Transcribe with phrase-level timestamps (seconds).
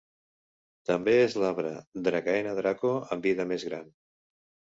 [0.89, 1.73] També és l'arbre
[2.07, 3.95] "Dracaena draco" amb vida més gran.